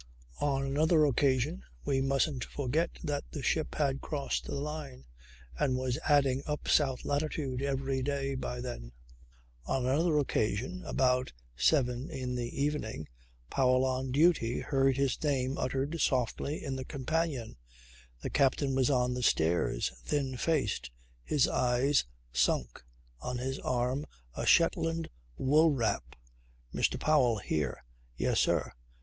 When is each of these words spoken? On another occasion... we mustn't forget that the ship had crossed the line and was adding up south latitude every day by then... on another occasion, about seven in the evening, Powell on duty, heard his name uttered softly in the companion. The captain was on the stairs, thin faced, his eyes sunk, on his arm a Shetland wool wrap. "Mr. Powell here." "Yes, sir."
On 0.39 0.65
another 0.65 1.05
occasion... 1.05 1.61
we 1.85 2.01
mustn't 2.01 2.43
forget 2.45 2.89
that 3.03 3.23
the 3.33 3.43
ship 3.43 3.75
had 3.75 4.01
crossed 4.01 4.45
the 4.45 4.55
line 4.55 5.05
and 5.59 5.77
was 5.77 5.99
adding 6.09 6.41
up 6.47 6.67
south 6.67 7.05
latitude 7.05 7.61
every 7.61 8.01
day 8.01 8.33
by 8.33 8.61
then... 8.61 8.93
on 9.67 9.85
another 9.85 10.17
occasion, 10.17 10.81
about 10.87 11.33
seven 11.55 12.09
in 12.09 12.33
the 12.33 12.63
evening, 12.63 13.09
Powell 13.51 13.85
on 13.85 14.11
duty, 14.11 14.61
heard 14.61 14.97
his 14.97 15.21
name 15.23 15.55
uttered 15.59 16.01
softly 16.01 16.63
in 16.63 16.77
the 16.77 16.83
companion. 16.85 17.55
The 18.23 18.31
captain 18.31 18.73
was 18.73 18.89
on 18.89 19.13
the 19.13 19.21
stairs, 19.21 19.91
thin 20.03 20.35
faced, 20.35 20.89
his 21.23 21.47
eyes 21.47 22.05
sunk, 22.33 22.83
on 23.19 23.37
his 23.37 23.59
arm 23.59 24.07
a 24.33 24.47
Shetland 24.47 25.11
wool 25.37 25.69
wrap. 25.71 26.15
"Mr. 26.73 26.99
Powell 26.99 27.37
here." 27.37 27.83
"Yes, 28.17 28.39
sir." 28.39 28.71